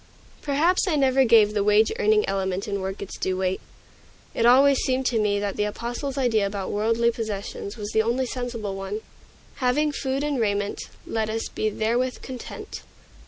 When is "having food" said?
9.57-10.23